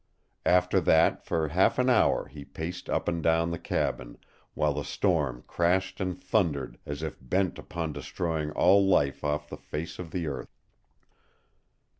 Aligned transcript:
After 0.47 0.81
that 0.81 1.23
for 1.23 1.49
half 1.49 1.77
an 1.77 1.87
hour 1.87 2.25
he 2.25 2.43
paced 2.43 2.89
up 2.89 3.07
and 3.07 3.21
down 3.21 3.51
the 3.51 3.59
cabin, 3.59 4.17
while 4.55 4.73
the 4.73 4.83
storm 4.83 5.43
crashed 5.45 6.01
and 6.01 6.19
thundered 6.19 6.79
as 6.87 7.03
if 7.03 7.17
bent 7.21 7.59
upon 7.59 7.93
destroying 7.93 8.49
all 8.53 8.83
life 8.83 9.23
off 9.23 9.47
the 9.47 9.57
face 9.57 9.99
of 9.99 10.09
the 10.09 10.25
earth. 10.25 10.49